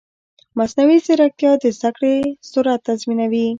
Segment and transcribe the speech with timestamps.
[0.57, 2.15] مصنوعي ځیرکتیا د زده کړې
[2.49, 3.47] سرعت تنظیموي.